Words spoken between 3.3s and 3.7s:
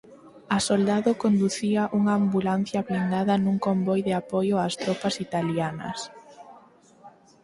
nun